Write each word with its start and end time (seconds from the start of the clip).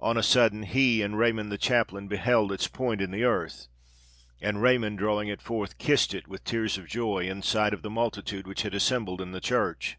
On 0.00 0.16
a 0.16 0.22
sudden, 0.22 0.62
he 0.62 1.02
and 1.02 1.18
Raymond 1.18 1.52
the 1.52 1.58
chaplain 1.58 2.08
beheld 2.08 2.52
its 2.52 2.66
point 2.68 3.02
in 3.02 3.10
the 3.10 3.24
earth, 3.24 3.68
and 4.40 4.62
Raymond, 4.62 4.96
drawing 4.96 5.28
it 5.28 5.42
forth, 5.42 5.76
kissed 5.76 6.14
it 6.14 6.26
with 6.26 6.42
tears 6.42 6.78
of 6.78 6.86
joy, 6.88 7.28
in 7.28 7.42
sight 7.42 7.74
of 7.74 7.82
the 7.82 7.90
multitude 7.90 8.46
which 8.46 8.62
had 8.62 8.72
assembled 8.74 9.20
in 9.20 9.32
the 9.32 9.42
church. 9.42 9.98